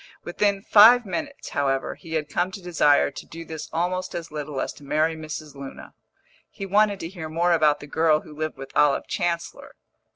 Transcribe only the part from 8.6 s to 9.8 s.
Olive Chancellor.